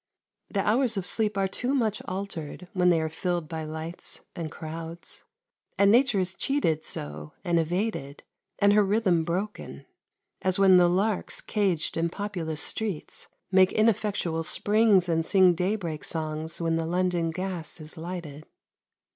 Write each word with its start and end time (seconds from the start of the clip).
The 0.49 0.67
hours 0.67 0.97
of 0.97 1.05
sleep 1.05 1.37
are 1.37 1.47
too 1.47 1.75
much 1.75 2.01
altered 2.05 2.67
when 2.73 2.89
they 2.89 2.99
are 3.01 3.07
filled 3.07 3.47
by 3.47 3.65
lights 3.65 4.21
and 4.35 4.49
crowds; 4.51 5.25
and 5.77 5.91
Nature 5.91 6.19
is 6.19 6.33
cheated 6.33 6.83
so, 6.83 7.33
and 7.43 7.59
evaded, 7.59 8.23
and 8.57 8.73
her 8.73 8.83
rhythm 8.83 9.23
broken, 9.23 9.85
as 10.41 10.57
when 10.57 10.77
the 10.77 10.89
larks 10.89 11.39
caged 11.39 11.97
in 11.97 12.09
populous 12.09 12.63
streets 12.63 13.27
make 13.51 13.71
ineffectual 13.73 14.41
springs 14.41 15.07
and 15.07 15.23
sing 15.23 15.53
daybreak 15.53 16.03
songs 16.03 16.59
when 16.59 16.77
the 16.77 16.87
London 16.87 17.29
gas 17.29 17.79
is 17.79 17.95
lighted. 17.95 18.47